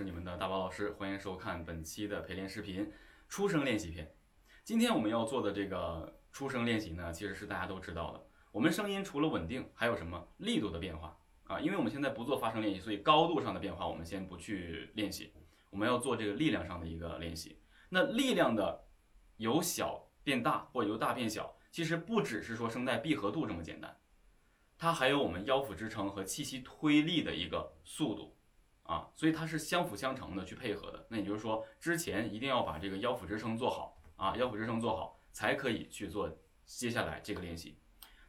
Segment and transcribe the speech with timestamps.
[0.00, 2.90] 是你们的大宝老师，欢迎收看本期的陪练视频
[3.28, 4.10] 初声练习篇。
[4.64, 8.26] 今天我们要做的这个初声练习呢，其实是大家都知道的。
[8.50, 11.14] 我们声音除了稳定，还有什么力度的变化
[11.44, 11.60] 啊？
[11.60, 15.34] 因为我们现在不做发声练习，所以高度上的变化我们先不去练习。
[15.68, 17.60] 我们要做这个力量上的一个练习。
[17.90, 18.82] 那力量的
[19.36, 23.94] 由小变大或由大变小，其实不只是说声带闭合度这么简单，
[24.78, 28.34] 它还有我们腰腹支撑和气息推力的一个速度。
[28.90, 31.06] 啊，所以它是相辅相成的去配合的。
[31.08, 36.28] 那也就是说，之前一定要把这个腰腹支撑做好啊，腰腹支撑做好，才可以去做
[36.66, 37.78] 接下来这个练习。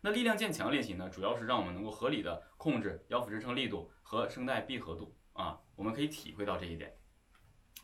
[0.01, 6.95] 那力量渐强练习呢，主要是让我们能够合理的控制腰腹支撑力度和声带闭合度啊，我们可以体会到这一点。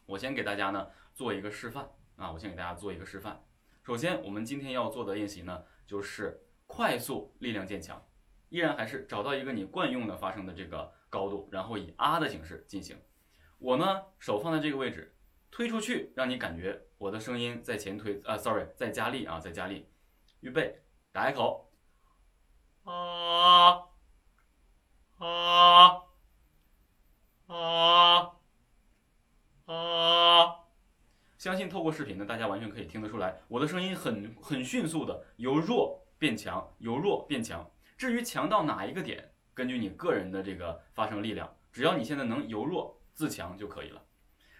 [0.05, 3.43] 我先给大家呢做一个示范啊，我先给大家做一个示范。
[3.81, 8.05] 首先，我们今天要做的练习呢，就是快速力量渐强，
[8.49, 10.93] 依然还是找到一个你惯用的发声的这个。
[11.09, 12.97] 高度，然后以啊的形式进行。
[13.59, 15.15] 我呢，手放在这个位置，
[15.49, 19.87] 推出去，让你感觉我的声音在前推啊，sorry，在加力啊，在加力。
[20.41, 21.71] 预备，打一口，
[22.83, 23.87] 啊
[25.17, 26.03] 啊
[27.47, 28.31] 啊
[29.65, 30.59] 啊！
[31.37, 37.71] 相信透过视频呢，大家完全可以听得出来，我的声音很很迅速的由弱变强，由弱变强。
[37.97, 39.33] 至于强到哪一个点？
[39.57, 44.03] 根据你个人的这个发声力量，只要你现在能由弱自强就可以了。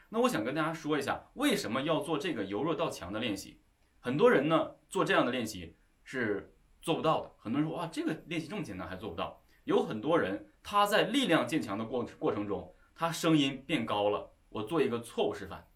[0.10, 3.62] 那我想跟大家说一下，为什么要做这个由弱到强的练习？
[4.00, 7.32] 很多人呢做这样的练习是做不到的。
[7.38, 9.44] 很多人说哇，这个练习这么简单还做不到？
[9.66, 14.34] 有很多人他在力量渐强的过过程中，他声音变高了。
[14.50, 15.68] 我做一个错误示范，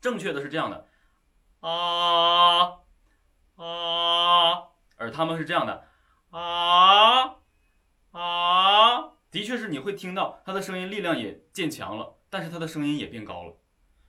[0.00, 0.88] 正确的是这样的
[1.60, 2.78] 啊
[3.56, 5.86] 啊，而他们是这样的
[6.30, 7.36] 啊。
[8.12, 13.56] 啊，的确是你会听到他的声音力量也渐强了，但是他的声音也变高了，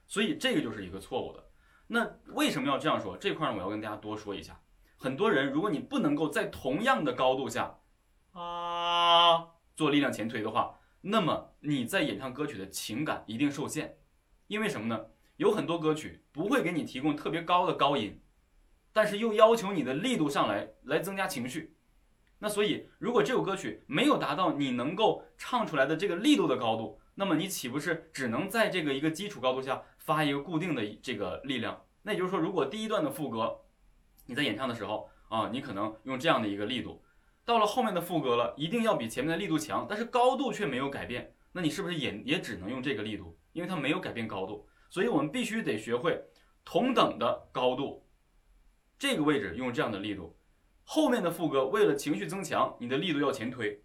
[0.08, 1.46] 所以这个就是一个错误的。
[1.88, 3.18] 那为什么要这样说？
[3.18, 4.60] 这块呢，我要跟大家多说一下。
[4.98, 7.80] 很多人，如果你不能够在同样的高度下
[8.34, 13.98] 啊做力量前推的话，那么你在演唱歌曲的情感一定受限。
[14.48, 15.06] 因为什么呢？
[15.38, 18.22] 有很多歌曲不会给你提供特别高的高音，
[18.92, 21.78] 但是又要求你的力度上来，来增加情绪。
[22.42, 31.86] 那所以，如果这首歌曲没有达到你能够唱出来的这个力度的高度，那么你岂不是只能在这个一个基础高度下发一个固定的这个力量？
[32.04, 33.60] 那也就是说，如果第一段的副歌
[34.26, 37.04] 你在演唱的时候啊，你可能用这样的一个力度，
[37.44, 43.38] 到了后面的副歌了，一定要比前面的力度强，但是高度却没有改变，那你是不是也也只能用这个力度？
[43.52, 46.24] 因为它没有改变高度，所以我们必须得学会
[46.64, 48.08] 同等的高度，
[48.98, 50.39] 这个位置用这样的力度。
[50.92, 53.80] 后面的副歌为了情绪增强，你的力度要前推，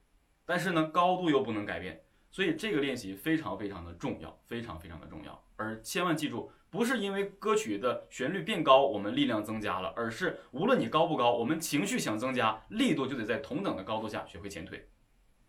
[0.47, 5.45] 但是呢高度又不能改变，所以这个练习非常非常的重要，非常非常的重要。
[5.57, 14.89] 而千万记住，不是因为歌曲的旋律变高，我们力量增加了，而是无论你高不高，我们情绪想增加，力度就得在同等的高度下学会前推。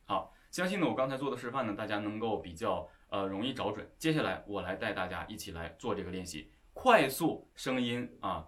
[0.04, 3.90] 好，相信呢我刚才做的示范呢，大家能够比较呃容易找准。
[3.98, 8.46] 接下来我来带大家一起来做这个练习，快速声音啊，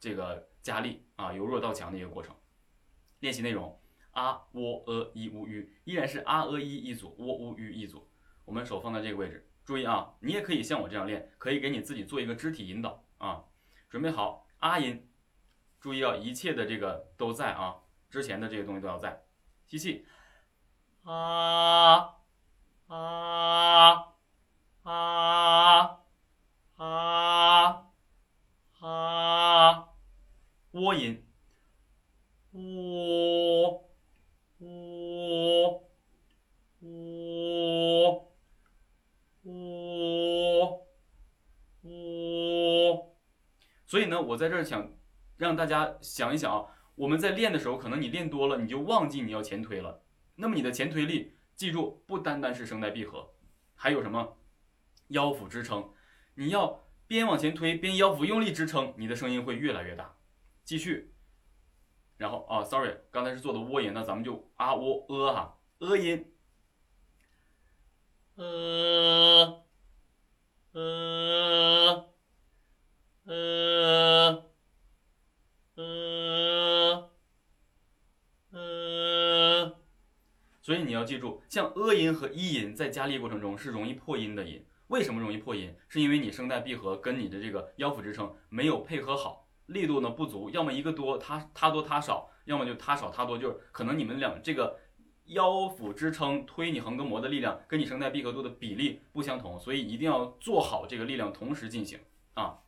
[0.00, 2.34] 这个加力啊，由弱到强的一个过程。
[3.20, 3.80] 练习内容
[4.12, 8.08] 啊喔呃一乌吁，依然是啊呃一一组，喔乌吁一组。
[8.44, 13.44] 我们手放在这个位置，注意啊，你也可以像我这样练，可以给你自己做一个肢体引导啊。
[13.90, 15.08] 准备好啊音，
[15.80, 17.76] 注意啊，一切的这个都在啊，
[18.08, 19.22] 之前的这些东西都要在。
[19.66, 20.06] 吸气，
[21.02, 22.16] 啊
[22.86, 24.14] 啊
[24.82, 26.00] 啊
[26.76, 27.86] 啊
[28.80, 29.88] 啊，
[30.70, 31.27] 窝音。
[43.88, 44.92] 所以呢，我在这儿想
[45.36, 50.02] 让大家想一想啊，我们在练的时候，可能你练多了，你就忘记你要前推了。
[50.36, 53.34] 那么你的前推力，记住，不单单是声带闭合，
[53.74, 54.36] 还有什么
[55.08, 55.90] 腰腹支撑，
[56.34, 60.14] 你要边往前推边腰腹用力支撑，你的声音会越来越大。
[60.64, 61.14] 继续。
[62.18, 66.30] 然后啊，sorry，刚才是做的窝音，那咱们就啊喔呃哈，呃音，
[68.34, 69.64] 呃
[70.72, 72.07] 呃
[73.28, 74.42] 呃
[75.74, 77.10] 呃
[78.50, 79.76] 呃，
[80.62, 84.64] 所以你要记住，像呃音和一音在加力过程中是容易破音的音。
[84.86, 85.74] 为什么容易破音？
[85.88, 89.46] 是因为你声带闭合跟你的这个腰腹支撑没有配合好。
[89.66, 94.80] 力度呢不足，要么一个多，他他多他少，要么就他少他多，就是可能你们两这个
[95.26, 102.00] 腰腹支撑推你横膈膜的力量跟你声带闭合度的比例不相同，所以一定要做好这个力量同时进行
[102.32, 102.60] 啊。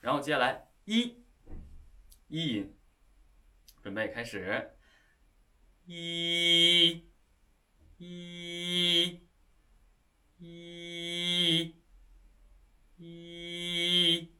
[0.00, 1.24] 然后接下来一，
[2.28, 2.76] 一音，
[3.82, 4.70] 准备开始，
[5.86, 7.04] 一，
[7.98, 9.20] 一，
[10.38, 11.74] 一，
[12.96, 14.32] 一，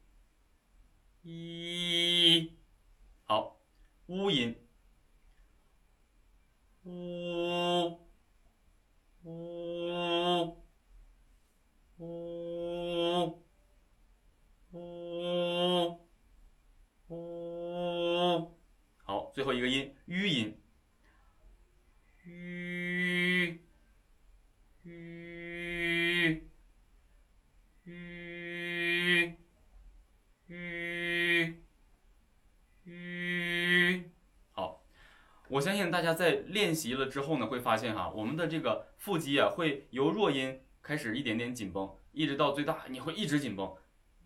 [1.22, 2.58] 一，
[3.24, 3.60] 好，
[4.06, 4.56] 乌音。
[6.84, 7.17] 呜
[19.38, 20.58] 最后一个音，吁音，
[22.24, 23.60] 吁
[24.82, 26.42] 吁
[27.84, 29.36] 吁
[30.48, 31.54] 吁
[32.84, 34.02] 吁。
[35.48, 43.72] 我相信大家在练习了之后呢，会发现哈，我们的这个腹肌啊，会由弱音开始一点点紧绷，一直到最大，你会一直紧绷，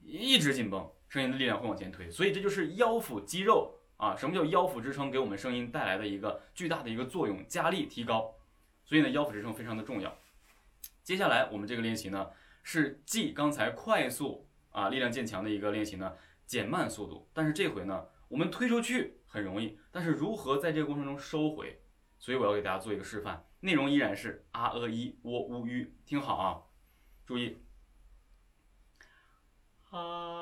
[0.02, 2.10] 一直紧绷，声音的力量会往前推。
[2.10, 8.34] 所以这就是腰腹肌肉啊，什么叫腰腹支撑给我们声音带来的一个巨大的一个作用，加力提高。
[8.84, 10.18] 所以呢，腰腹支撑非常的重要。
[11.04, 12.30] 接下来我们这个练习呢，
[12.64, 16.16] 是继刚才快速啊力量渐强的一个练习呢，
[16.46, 18.06] 减慢速度，但是这回呢。
[18.26, 21.80] 我们推出去很容易，但是如何在这个过程中收回？
[22.18, 26.58] 所以我要给大家做一个示范，内容依然是啊、呃、一、喔、乌、吁，听好啊，
[27.24, 27.58] 注意
[29.90, 30.41] 啊，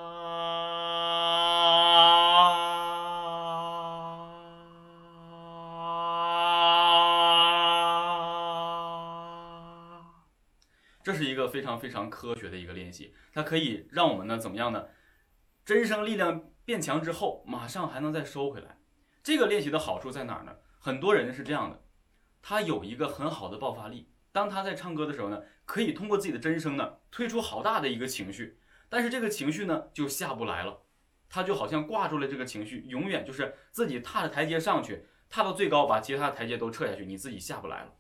[11.51, 14.87] 非常非常科学的一个练习，它可以让我们呢怎么样呢？
[15.65, 16.47] 真声力量。
[16.63, 18.79] 变强之后，马上还能再收回来。
[19.25, 20.55] 这个练习的好处在哪儿呢？
[20.79, 21.83] 很多人是这样的，
[22.41, 28.61] 他有一个很好的爆发力，当他在唱歌的时候呢，可以通过自己的真声呢，推出好大的一个情绪。
[28.89, 30.83] 但是这个情绪呢，就下不来了，
[31.29, 37.93] 他就好像挂住了这个情绪，永远就是自己踏着台阶上去，踏到最高，把其他的台阶都撤下去，你自己下不来了。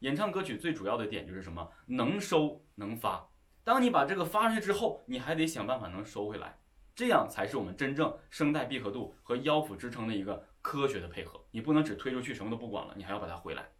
[0.00, 1.70] 演唱歌曲最主要的点就是什么？
[1.86, 3.28] 能收能发。
[3.64, 6.58] 当你把这个发上去之后，你还得想办法能收回来。
[6.94, 11.44] 这样才是我们真正声带闭合度和腰腹支撑的一个科学的配合。
[11.50, 13.70] 你不能只推出去什么都不管了，你还要把它回来。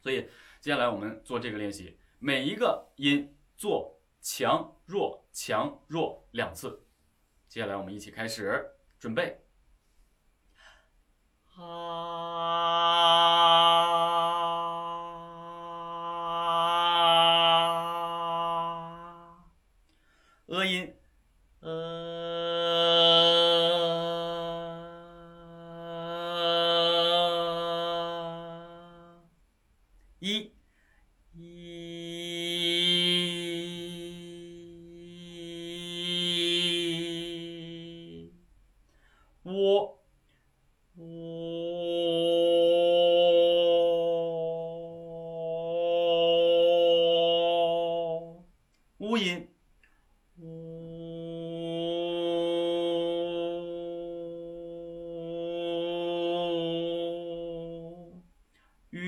[0.00, 0.28] 所以
[0.60, 6.86] 接下来我们做这个练习，每一个音做强弱强弱两次。
[7.48, 8.64] 接下来我们一起开始，
[8.98, 9.38] 准备。
[11.54, 11.62] 啊，
[20.46, 20.92] 呃音。
[21.62, 22.61] 呃，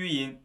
[0.09, 0.41] 音。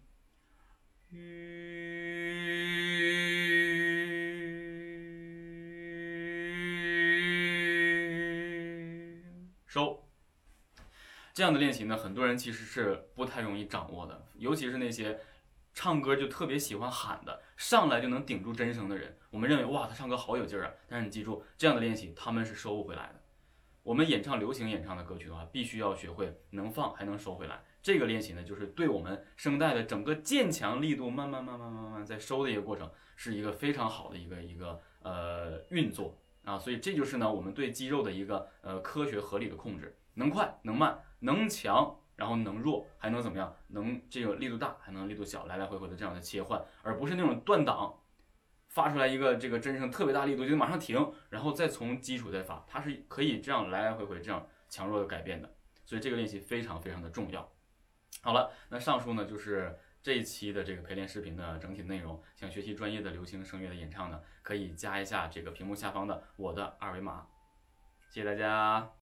[9.67, 10.05] 收，
[11.33, 15.21] 这样的练习呢，很多人其实是不太容易掌握的，尤其是那些
[15.73, 19.17] 唱歌就特别喜欢喊的，上来就能顶住真声的人。
[19.31, 20.73] 我们认为哇，他唱歌好有劲儿啊！
[20.89, 23.21] 但是你记住，这样的练习他们是收不回来的。
[23.85, 27.63] 我们演唱流行演唱的歌曲的话，必须要学会能放还能收回来。
[27.83, 36.17] 这个练习呢，就是对我们声带的整个渐强力度慢慢慢慢慢慢在收的一个过程，是一个非常好的一个一个呃运作。
[36.43, 43.55] 啊，所以这就是呢，我们对肌肉的一个呃科学合理的控制，能快能慢，能强，然后能弱，还能怎么样？
[43.69, 47.95] 能这个力度大，还能力度小，来来回回的这样的切换，而不是那种断档，
[48.69, 57.47] 发出来一个这个真声特别大力度就马上停，然后再从基础再发，它是可以这样来来回回这样强弱的改变的，所以这个练习非常非常的重要。
[58.21, 59.79] 好了，那上述呢就是。
[60.03, 67.27] 这一期的这个陪练视频的整体内容，想学习专业的流行声乐的演唱呢，可以加一下这个屏幕下方的我的二维码，
[68.09, 68.93] 谢谢大家。